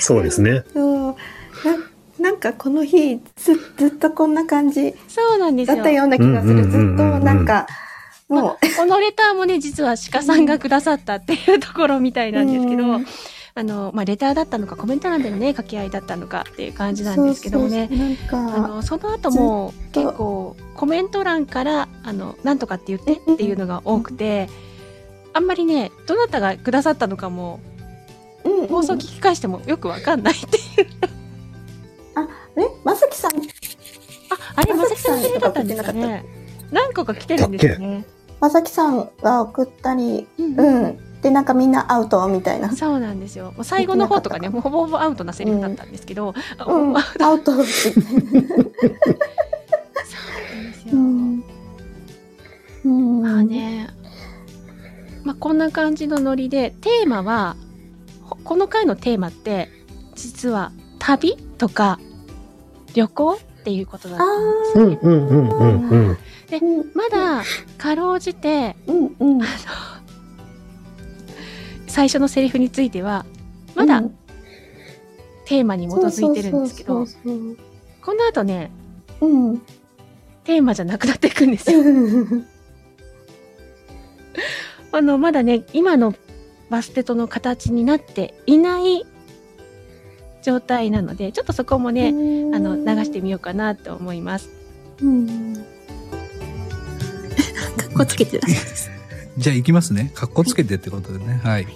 [0.00, 0.62] そうですね。
[0.74, 1.14] そう
[1.64, 5.76] ななんかこの日ずずっとこんな感じそうなんですよ。
[5.76, 6.62] だったような気がする。
[6.70, 7.66] ずっとなんか、
[8.28, 13.06] もう、このレターもね、実は鹿さんがくださったっていうところみたいなんですけど、うん
[13.56, 17.88] あの、まあ、レターだったのか、コメント欄でのね、掛け合いだったのかっていう感じなんですけどもね。
[17.88, 18.16] そうそうなん
[18.52, 24.48] か、あの、その後も結構コメント欄から、あの、なんとかって言ってっていうのが多くて、
[25.32, 27.60] あんまりね、どなたがくださったのかも、
[28.68, 31.14] 放送聞き返してもよくわかんないっていう。
[32.56, 33.36] ね、まさきさん、あ、
[34.56, 36.24] あれ、まさきまさんさんのだったんですかね。
[36.70, 38.04] 何個か来てるんですよね。
[38.40, 40.98] まさきさんが送ったり、うんうん。
[41.24, 42.70] で、なんかみんなアウトみたいな。
[42.76, 43.52] そうなんですよ。
[43.52, 47.64] もう最後の方とかね、もうほぼほぼアウトなセリフだったんですけど、あうん、あアウトって。
[47.64, 48.34] そうなんで
[50.74, 50.92] すよ。
[50.92, 51.44] うん。
[52.84, 53.22] うん。
[53.22, 53.88] まあね、
[55.24, 57.56] まあこんな感じのノリで、テーマは、
[58.22, 59.70] ほこの回のテーマって、
[60.14, 61.98] 実は旅とか
[62.92, 66.08] 旅行っていうことだったんですうんうんうんうんうん。
[66.10, 66.18] うん
[66.94, 67.42] まだ、
[67.78, 69.40] かろうじて、うんうん。
[71.94, 73.24] 最初のセリフについては、
[73.76, 74.18] まだうん
[75.46, 77.06] テーマに基づいてるんですけど、
[78.02, 78.72] この後ね、
[79.20, 79.58] そうん。
[80.42, 81.82] テーマじゃなくなっていくんですよ。
[84.90, 86.14] あの、まだね、今の
[86.68, 89.06] バステトの形になっていない
[90.42, 92.12] 状態なので、ちょっとそこもね、あ
[92.58, 94.48] の、流してみようかなと思います。
[95.00, 95.54] うん。
[95.54, 95.62] か
[97.88, 98.48] っこつけてた。
[99.36, 100.12] じゃあ行きますね。
[100.14, 101.40] かっこつけてってことでね。
[101.42, 101.66] はい。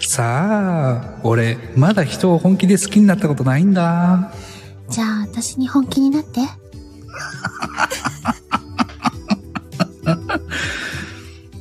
[0.00, 4.32] さあ、俺、まだ人を本気で好きになったことないんだ。
[4.88, 6.40] じゃあ、私に本気になって。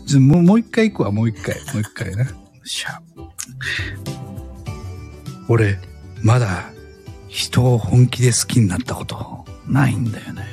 [0.06, 1.56] じゃあもう、もう一回行くわ、もう一回。
[1.74, 2.28] もう一回ね。
[2.63, 3.02] しゃ。
[5.48, 5.80] 俺、
[6.21, 6.71] まだ、
[7.28, 10.45] 人を本気で好きになったこと、ないんだよね。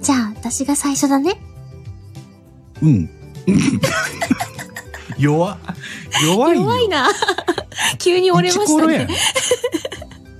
[0.00, 1.40] じゃあ、私が最初だね。
[2.82, 3.10] うん。
[5.18, 5.58] 弱っ
[6.22, 6.62] 弱いよ。
[6.62, 7.10] 弱いな。
[7.98, 9.08] 急に折れましたね。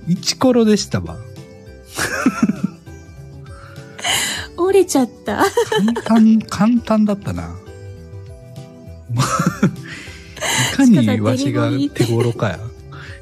[0.07, 1.17] イチコロでしたわ。
[4.57, 5.45] 折れちゃった。
[6.03, 7.55] 簡単、簡単だったな。
[10.73, 12.59] いかにわしが手頃かや。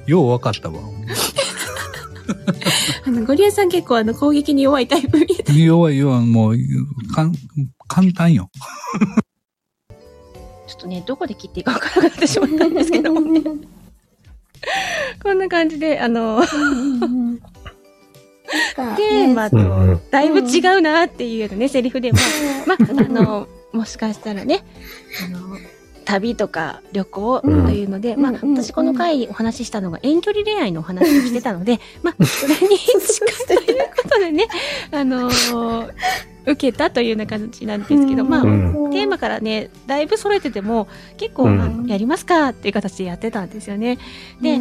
[0.05, 0.79] ようわかったわ。
[3.05, 5.63] あの、ゴリアさん結構あの、攻撃に弱いタイプみたい。
[5.63, 6.57] 弱い弱い、もう、
[7.13, 7.33] かん
[7.87, 8.49] 簡単よ。
[10.73, 13.41] ちょっとね、どこで切っていいかわからなくなってしまったんですけどもね。
[15.21, 22.17] こんな感じで、あの、テーマとだいぶ違うなっていうね、セリフでも、
[22.65, 24.65] まあ、あの、もしかしたらね、
[25.27, 25.57] あの、
[26.05, 28.57] 旅とか旅行というので、まあ、うんうん。
[28.57, 33.62] 私この回お話ししたのが遠距離恋愛のお話をしてたので、まあ、 それに近い
[34.13, 34.47] ことでね、
[34.91, 35.29] あの
[36.45, 43.97] 受けたというような感じなんですけど、まあ、うんテーマからね、だいぶ揃えてても、結構、うんあのやりますかっていう形でやってたんですよね。
[44.41, 44.59] で。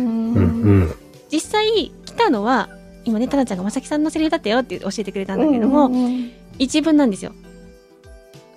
[1.30, 2.68] 実際来たのは、
[3.04, 5.90] 今ね、タナちゃんがまさきさんのセリフだったよって教えてくれたんだけども、
[6.58, 7.32] 一文なんですよ。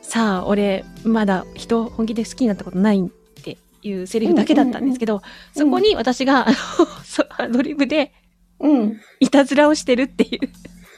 [0.01, 5.21] さあ、俺、まだ人を本気で好きになったことないっていうセリフだけだったんですけど、
[5.55, 6.55] そこに私が、あの、
[7.03, 8.11] そアドリブで
[8.59, 9.01] うん。
[9.19, 10.49] いたずらをしてるっていう。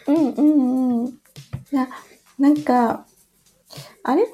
[0.07, 1.07] うんうんうん。
[1.07, 1.11] い
[1.71, 1.87] や、
[2.39, 3.05] なんか、
[4.03, 4.25] あれ？
[4.25, 4.31] テ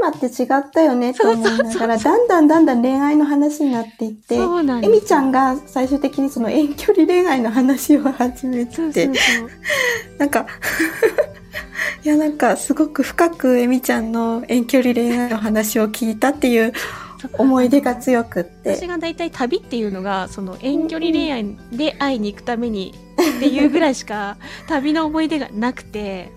[0.00, 9.50] ーマって違ったよねと思いながら、だんだんだんだん恋愛の話になっていって、そうなんですエミちゃんが最終的にその遠距離恋愛の話を始めて、そうそうそう。
[10.18, 10.46] なんか、
[12.04, 16.74] いやなんかすごく深くエミちゃんの遠距離恋愛の話を聞いたっていう
[17.38, 18.76] 思い出が強くって。
[18.76, 22.94] 私が大体旅っていうのがその遠距離恋愛で会いに行くために
[23.36, 24.36] っていうぐらいしか
[24.68, 26.30] 旅の思い出がなくて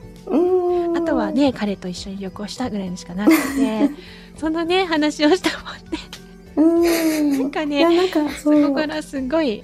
[0.96, 3.90] あとはね彼と一緒に旅行したぐらいのしかなくて
[4.36, 7.38] そのね話をしたもんね。
[7.38, 8.52] なんかねなんか、そ。
[8.52, 9.64] こからすごい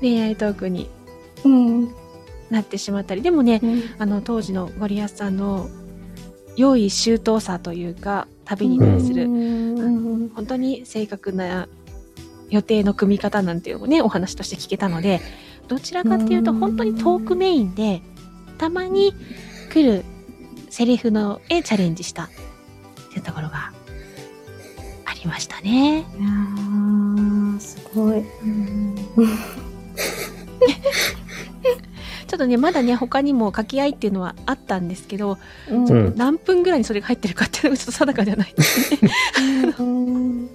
[0.00, 0.88] 恋愛トークに
[1.44, 1.94] うん。
[2.50, 5.68] なってしまったりでもねうんあの当時のゴリアスさんの
[6.56, 11.68] 良い周到さというか旅に対するうん本当に正確な
[12.50, 15.20] 予定の組み方なんていうのもねお話として聞けたので
[15.68, 18.02] どちらかっていうとうん本当にトークメインで
[18.56, 19.14] たまに
[19.70, 20.04] 来る
[20.70, 22.28] セリフのへチャレンジしたっ
[23.10, 23.72] ていうところが
[25.04, 26.00] ありましたね。
[26.00, 28.22] いやーすごい。
[32.28, 35.38] ちょっとねまだね他にも掛け合いっていうのはあったんですけど
[35.70, 38.54] うんうん何分ぐらいにそれが入ってるかっていうのがちょっと定かじゃない
[39.78, 40.48] うん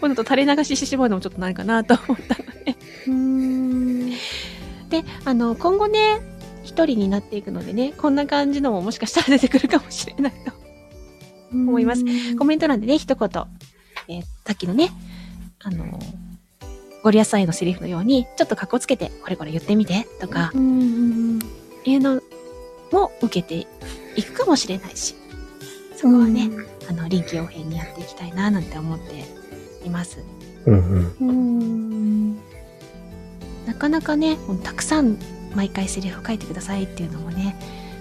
[0.00, 2.76] このと垂れ流ししてしまうのもちょっとないかなと思ったので。
[3.08, 4.10] うん。
[4.10, 6.20] であの今後ね
[6.62, 10.52] 一人になっていくのでねこんな感じのももしかしたら出てくるかもしれないと
[11.52, 12.04] 思います。
[12.36, 13.28] コメント欄でね一言、
[14.08, 14.90] えーさっきのね
[15.60, 15.98] あの
[17.02, 21.38] ゴリアスさんへのセリフのようにちょっと格好つけてこれこれ言ってみてとかうん
[21.84, 22.20] いうの
[22.92, 23.66] も受けて
[24.16, 25.14] いくかもしれないし
[25.96, 26.50] そこはね、
[26.90, 29.24] あの臨機応変にやっていきたいななんて思って
[29.84, 30.18] います。
[30.66, 30.74] うん
[31.20, 31.28] うん。
[31.28, 32.36] うん。
[33.66, 35.18] なかなかねもうたくさん
[35.54, 37.56] 毎回セリフ書いてくださいっていうのもね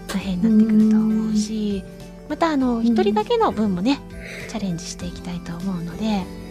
[0.08, 1.84] 大変になってくると思うし
[2.30, 4.00] またあの一人だけの分もね
[4.50, 6.42] チャレンジしていきたいと思うので。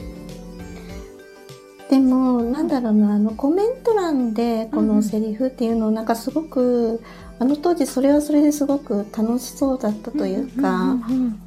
[1.90, 7.02] でも、なんだろうな、あの、コメント欄でこのセリフっていうのをなんかすごく、
[7.40, 11.42] あの当時それはそれですごく楽しそうだったというか、んんうん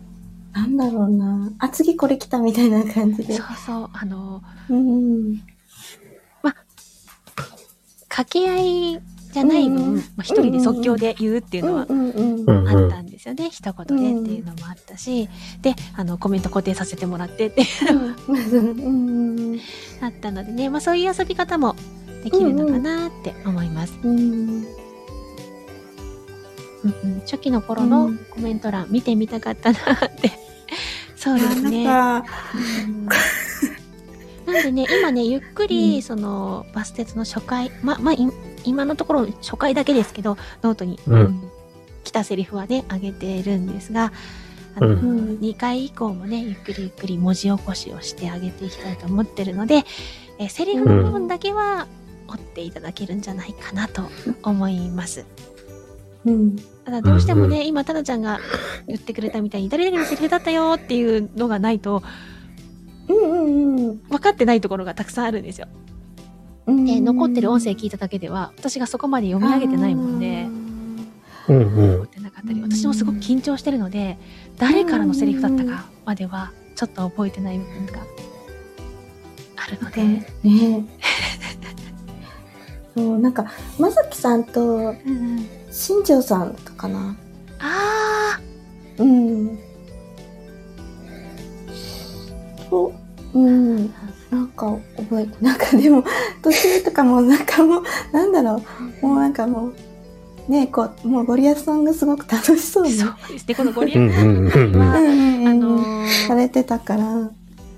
[0.54, 3.46] なんだろうな、あ、次これ来たみたいな感じでそう。
[3.66, 5.42] そうあのうん。
[8.08, 15.28] 掛け合いじゃない分、うんまあ、一人で即興で言うっていうのはあったんですよね、一言でっていうのもあったし、
[15.64, 17.64] であのコメント固定させてもらってって
[18.28, 19.60] うん。
[20.02, 21.76] あったのでね、まあ、そういう遊び方も
[22.24, 24.12] できるのかなって思います、うん。
[24.12, 24.66] うん
[26.84, 29.80] うん初期の頃のうんコメント欄見てみたかったなっ
[30.22, 30.32] て
[31.24, 31.86] そうですね。
[31.86, 32.30] なんか、
[32.86, 33.06] うん。
[34.54, 38.18] なんでね今ねゆっくりそのバステトの初回ままあい
[38.66, 41.50] 今のところ初回だけですけどノートに、うん。
[42.04, 44.12] 来たセリフはね上げてるんですが
[44.76, 44.94] あの、うん。
[44.96, 49.86] うん2回以降もねゆっくりゆっくり文字起こしをしてあげていきたいと思ってるので、
[50.40, 51.88] えーセリフの部分だけは
[52.28, 54.10] 追っていただけるんじゃないかなと
[54.44, 55.22] 思います。
[55.22, 55.53] うん。
[56.86, 58.40] ただどうしてもね、うん今タナちゃんが
[58.88, 62.04] 言ってくれたみたいに誰々のセリフだったよっていうのがないと
[63.08, 63.98] うんうんうん。
[64.04, 65.68] 分かってないところがたくさんあるんですよ。
[66.68, 66.86] うん。
[66.86, 70.48] で残ってる音声聞いただけでは私がそこまで読み上げてないもんで
[71.50, 74.18] うんうん残ってなかったり私もすごく緊張してるので
[74.58, 77.94] 誰からのセリフだったかまではちょっと覚えてない部分が
[79.58, 80.86] あるので、ね
[82.96, 83.46] そう、なんか、
[83.80, 87.16] まさきさんと、うんうん新庄さんとかな。
[87.60, 88.40] あ
[89.00, 89.60] うん。
[92.70, 92.94] そ
[93.34, 93.94] う、うん。
[94.30, 96.04] なんか覚えて、なんかでも、
[96.44, 98.62] 途中とかもなんかもう、なんだろ
[99.02, 99.70] う、もうなんかも
[100.48, 102.94] う、ねこう、もうゴリアスさんがすごく楽しそうあに。
[102.94, 107.32] そうですねこのゴリアうんうんうんうんは、うんうんあうんのーされてたから。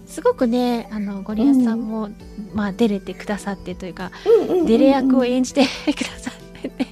[0.08, 2.10] すごくねあのゴリアスさんも、
[2.54, 6.88] まあ出れてくださってというか、うんうんうんデレ役を演じてくださってて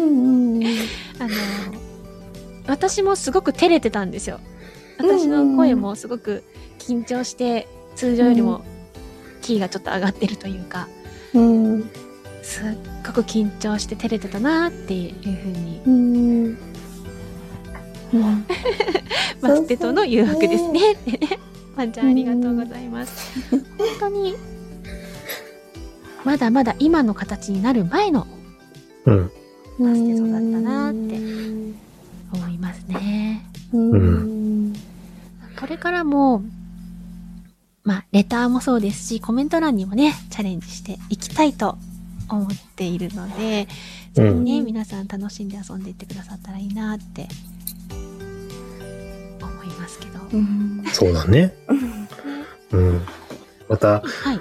[0.00, 0.64] うんうんうん。
[1.18, 1.30] あの
[2.66, 4.38] 私もすごく照れてたんですよ
[4.98, 6.44] 私の声もすごく
[6.78, 8.62] 緊張して通常よりも
[9.42, 10.86] キーがちょっと上がってるというか、
[11.34, 11.90] うん。
[12.42, 12.64] すっ
[13.06, 16.44] ごく緊張して照れてたなっていうふうにうん。
[18.12, 18.46] うん。
[19.40, 21.38] マステとの誘惑ですねってね
[21.76, 23.62] ワンちゃんありがとうございます本
[23.98, 24.36] 当に
[26.24, 28.26] まだまだ今の形になる前の
[29.06, 29.32] うん
[29.80, 31.16] マステそうだったなって
[32.32, 34.74] 思いますねうん。
[35.58, 36.42] これからも
[37.84, 41.76] まあレターもそうですしコメント欄にもねチャレンジしていきたいと
[42.28, 47.28] 思っているので、うんぜひね、皆さん楽しんで遊んでいってくださったらいいなって
[49.40, 50.18] 思いますけど。
[50.32, 51.54] うんそうだ ね。
[52.72, 53.00] うん。
[53.68, 54.40] また、はい。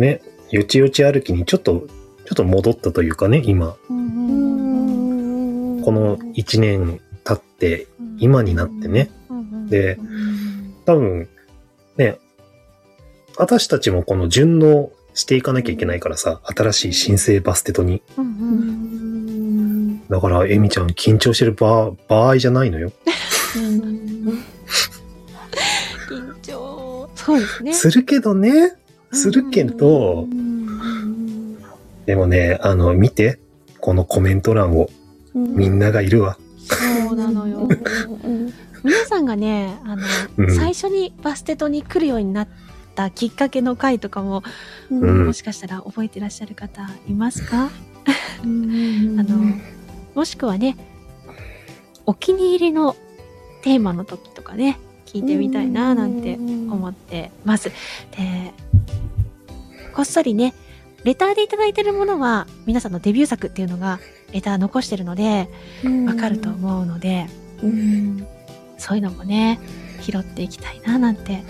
[0.00, 1.86] ね、よちよち歩きにちょっと、
[2.28, 5.78] ちょっと戻ったというかね、今、この
[6.36, 7.86] 1年経って、
[8.18, 9.08] 今になってね。
[9.70, 9.98] で、
[10.84, 11.26] 多分、
[11.96, 12.18] ね、
[13.38, 18.02] 私たちもこの順応していかなきゃいけないからさ、新しい新生バステトに。
[20.10, 22.92] だから、エミちゃん緊張してる場場合じゃないのよ。
[26.10, 27.08] 緊張。
[27.14, 27.72] そうですね。
[27.72, 28.76] するけどね、
[29.12, 30.28] するけど、
[32.08, 33.38] でもね、あの、見て、
[33.80, 34.88] このコメント欄を、
[35.34, 36.38] みんながいるわ。
[37.04, 37.68] そうなのよ。
[38.82, 40.02] 皆さんがね、あの、
[40.38, 40.56] うん。
[40.56, 42.48] 最初にバステトに来るようになっ
[42.94, 44.42] たきっかけの回とかも、
[44.90, 45.26] うん。
[45.26, 47.64] もしかしたら覚えてらっしゃる方いますか？
[47.66, 47.70] あ
[48.42, 49.58] の、
[50.14, 50.78] もしくはね、
[52.06, 52.96] お気に入りの
[53.60, 57.68] テーマの時とかね、聞いてみたいななんて思ってます。
[57.68, 57.74] で、
[59.92, 60.54] こっそりね、
[61.08, 63.98] レターでいただいてるものは皆さんのデビュー作っていうのが
[64.30, 65.48] レター残してるので、
[66.06, 67.28] わかると思うので、
[68.76, 69.58] そういうのもね、
[70.02, 71.44] 拾っていきたいななんて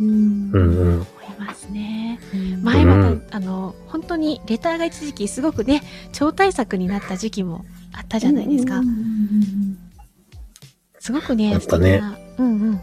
[0.00, 0.94] うんうん。
[0.94, 1.06] 思い
[1.38, 2.18] ますね。
[2.60, 8.80] 前また、あの、本当にレターが一時期すごくね、超大作になった時期もあったじゃないですか。
[10.98, 12.72] すごくね、ね素敵な、うんうん。
[12.74, 12.80] レ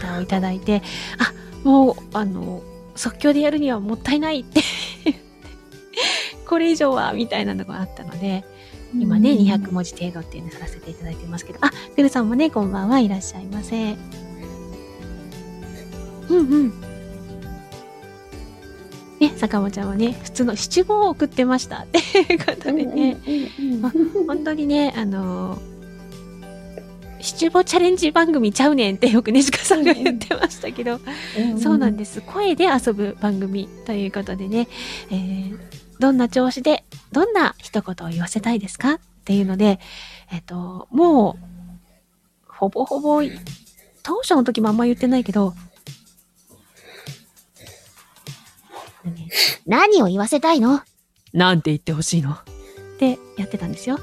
[0.00, 0.80] ターをいただいて、
[1.18, 2.62] あ、もう、あの、
[2.94, 4.60] 即興でやるにはもったいないって。
[6.46, 8.44] これ以上は、みたいなのがあったので、
[8.94, 13.96] 今ね、200文字程度っていうのさせていただいてますけど、あ、グルさんもね、こんばんはいらっしゃいませ。
[16.28, 16.72] うんうん。
[19.20, 21.84] ね、坂本ちゃんはね、普通の七五を送ってました。
[21.84, 23.16] っていうことでね、
[24.26, 25.71] 本当にね、あのー
[27.22, 31.00] 七五チャレンジ番組ちゃうねんってよくねじかさんが言ってましたけど、
[31.58, 32.20] そうなんです。
[32.22, 34.68] 声で遊ぶ番組ということでね、
[35.10, 35.58] えー
[36.02, 36.82] どんな調子で、
[37.12, 39.78] どんな一言を言わせたいですかっていうので、
[40.32, 43.22] えっ、と、もう、ほぼほぼ、
[44.02, 45.54] 当初の時もあんま言ってないけど、
[49.04, 49.28] ね
[49.64, 50.74] 何を言わせたいの？
[50.78, 50.82] っ
[51.32, 52.36] なんて言ってほしいの。
[52.98, 54.00] てやってたんですよ。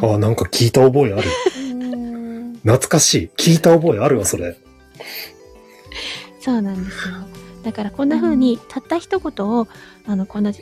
[0.00, 1.28] あ、なんか聞いた覚えある。
[2.62, 3.30] 懐かしい。
[3.36, 4.56] 聞いた覚えあるわ、それ。
[6.40, 7.14] そうなんですよ。
[7.62, 9.68] だからこんな風に、たった一言を、
[10.06, 10.52] あの、こんな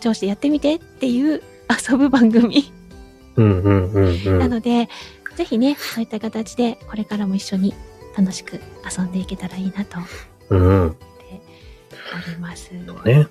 [0.00, 1.42] 調子でやってみてっていう
[1.90, 2.72] 遊ぶ番組。
[3.36, 4.38] うんうんうんう。
[4.38, 4.88] なんので、
[5.36, 7.74] ぜひね、そういった形で、これからも一緒に
[8.16, 10.06] 楽しく遊んでいけたらいいなと思
[10.50, 10.88] うんうん。
[10.90, 10.98] って
[12.28, 12.70] おります。
[13.04, 13.28] ね。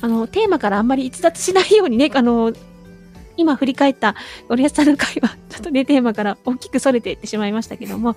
[0.00, 2.52] あの、テーマからあんまり逸脱しないようにね、あの、
[3.40, 4.14] 今振り返った
[4.48, 8.14] ゴリアスさんの回は、ちょっとね、テーマから大きく逸れていってしまいましたけども、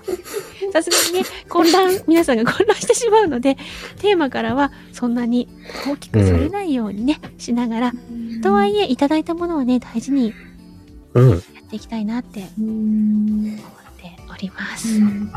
[0.72, 3.56] さすがにね、混乱、皆さんが混乱してしまうので、
[4.00, 5.48] テーマからはそんなに
[5.88, 7.94] 大きく逸れないようにね、うん、しながら、
[8.42, 10.34] とはいえ、いただいたものはね、大事に
[11.16, 11.22] や
[11.62, 13.56] っていきたいなって思っ
[13.98, 14.98] ております。
[14.98, 15.32] うん。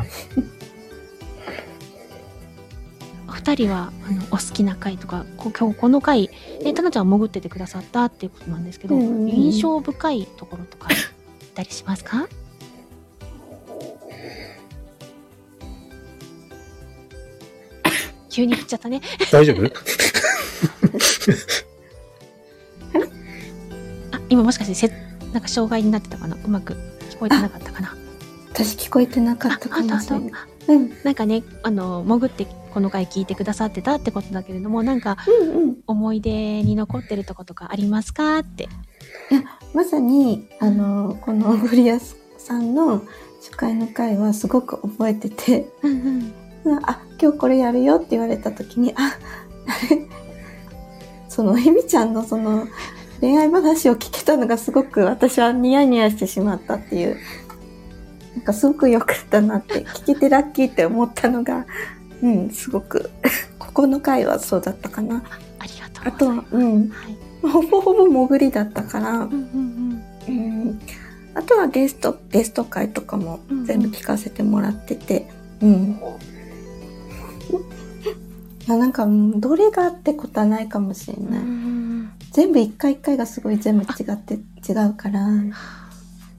[3.37, 6.31] 2人はあのお好きな回とかこ今日この回
[6.63, 10.89] ねタナちゃんは潜っててくださったっていうことなんですけど、うん、印象深いところとか
[11.55, 12.29] たりしますか？
[18.31, 19.01] 急に言っちゃったね。
[19.33, 19.65] 大丈夫？
[24.13, 24.89] あ今もしかしてせ
[25.33, 26.37] なんか障害になってたかな？
[26.37, 26.75] うまく
[27.11, 27.97] 聞こえてなかったかな？
[28.53, 30.33] 私聞こえてなかったかもしれない。
[30.69, 30.93] うん。
[31.05, 35.17] なんかねあの潜ってこの回聞いてくださってたってことだけれどもなんか。
[35.87, 38.39] 思い出に残ってるとことかありますか？
[38.39, 38.69] って。
[39.75, 43.03] まさに、あの、このゴリアスさんの
[43.41, 46.33] 初回の回はすごく覚えてて、うん
[46.65, 46.85] うん。
[46.85, 50.07] あ、今日これやるよって言われた時に、あ、あれ、
[51.29, 52.67] その、エミちゃんのその、
[53.21, 57.17] 恋愛話を聞けたのがすごく私はニヤニヤしてしまったっていう、
[58.37, 61.67] なんかすごく良かったなって、聞けてラッキーって思ったのが、
[62.23, 63.11] うん、すごく、
[63.59, 65.23] ここの回はそうだったかな。
[65.59, 66.55] ありがとあとうございます。
[66.55, 67.17] は、うん、はい。
[67.43, 70.79] ほぼほぼ潜りだったから、うんうんうん、
[71.35, 75.27] あとはゲスト、ゲスト会とかもうんうん全部聞かせてもらってて、
[75.63, 75.99] うん。
[78.67, 81.31] いやなんか、うんどれがってことはないかもしれうん。
[81.31, 81.41] ない。
[81.41, 84.39] うん全部一回一回がすごい全部違って、違
[84.91, 85.27] うから。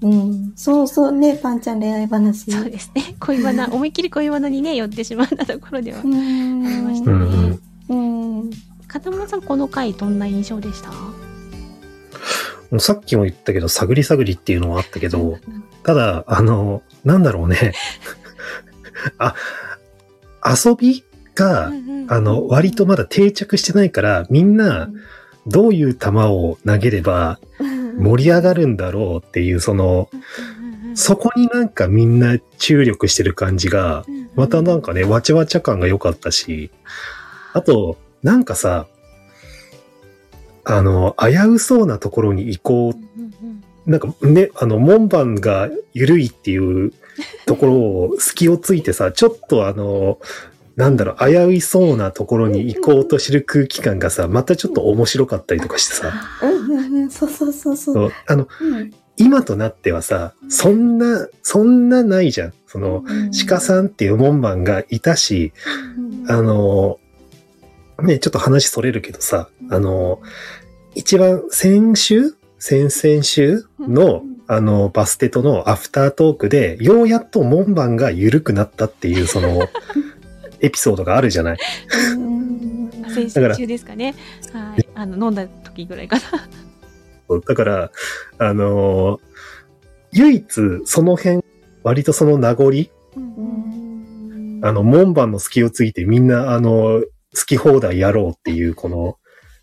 [0.01, 0.53] うん。
[0.55, 2.51] そうそうね、パンちゃん恋愛話。
[2.51, 3.15] そうですね。
[3.19, 6.63] 恋バナ、思いっきり恋バナにね、寄ってしまったところではあうん。
[6.63, 7.59] りましたうんね。
[7.89, 8.39] うん。
[8.41, 8.51] うん。
[8.87, 10.89] 金村さん、この回どんな印象でした？
[10.91, 15.37] もうさっきも言ったけど、探り探りっていうのはあったけど、
[15.83, 17.73] ただ、あの、なんだろうね。
[19.17, 19.33] あ、
[20.45, 21.71] 遊びが、
[22.09, 24.89] あの、割とまだ定着してないから、みんな、
[25.47, 27.39] どういう球を投げれば
[27.97, 30.09] 盛り上がるんだろうっていう、その、
[30.95, 36.71] そこになんかみんな注力してる感じが、またなんかね、わちゃわちゃ感が良かったし、
[37.53, 38.87] あと、なんかさ、
[40.63, 43.89] あの、危うそうなところに行こう。
[43.89, 46.91] なんかね、あの、門番が緩いっていう
[47.45, 50.19] ところを隙をついてさ、 ちょっとあの、
[50.75, 56.11] なんだろう、危ういそうなところに行こうとしてる空気感がさ、またちょっと面白かったりとかしてさ、
[56.43, 57.95] うんうんうん、そうそうそうそう。
[57.95, 62.53] そうあの、うん今となってはさ、そんな、そんなないじゃん。
[62.67, 63.03] その、
[63.47, 65.53] 鹿さんっていう門番がいたし、
[66.27, 66.99] あの、
[68.03, 70.21] ね、ちょっと話それるけどさ、あの、
[70.93, 79.67] 一番先週先々週の、あの、バステとのアフタートークで、ようやっと門番が緩くなったっていう、その、
[80.61, 81.57] エピソードがあるじゃない。
[82.15, 84.15] うん先週中ですかね。
[84.53, 84.87] はい。
[84.93, 86.23] あの、飲んだ時ぐらいかな。
[87.45, 87.91] だから、
[88.37, 89.19] あの、
[90.11, 90.45] 唯一
[90.85, 91.41] その辺、
[91.83, 92.69] 割とその名残、う
[93.29, 97.03] んあの、門番の隙をついてみんな、あの、
[97.35, 99.17] 好き放題やろうっていう、この、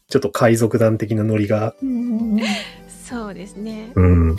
[0.08, 2.40] ちょっと海賊団的なノリが、うん
[3.04, 3.92] そうですね。
[3.94, 4.36] うん。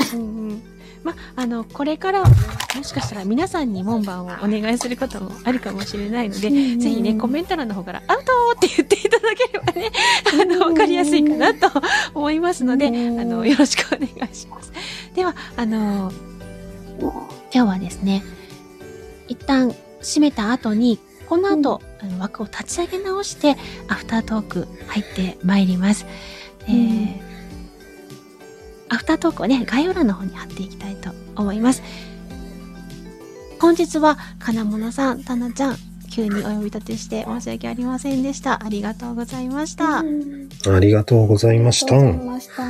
[1.06, 8.24] ま、あの、これから、もしかしたら皆さんに門番をお願いすることもあるかもしれないので、うんぜひね、コメント欄の方から、アウト
[8.58, 9.91] って言っていただければね、
[10.41, 11.70] あの、わかりやすいかなと
[12.16, 14.74] 思いますので、あうんの、よろしくお願いします。
[15.14, 16.12] では、あの、
[16.99, 18.24] 今日はですね、
[19.28, 20.97] 一旦閉めた後に、
[21.30, 23.58] この後、あの枠を立ち上げ直して、
[23.89, 26.08] アフタートーク入ってまいります。
[26.68, 27.34] えー
[28.89, 31.81] アフタートークをね、概要欄の方に貼っていきたいと思います。
[33.59, 35.77] 本日は、金物さん、たなちゃん、
[36.11, 38.63] 急にお呼び立てして申し訳ありませんでした。
[38.63, 39.99] ありがとうございました。
[39.99, 40.03] あ
[40.79, 41.99] りがとうございましたあ。
[41.99, 42.63] りがとうございました。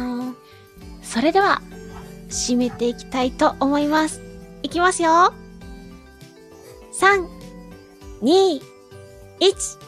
[1.04, 1.62] それでは、
[2.30, 4.22] 締めていきたいと思います。
[4.64, 5.34] いきますよ。
[7.00, 7.28] 3、
[8.24, 8.62] 2、
[9.40, 9.86] 1、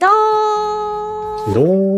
[0.00, 1.95] どーんどう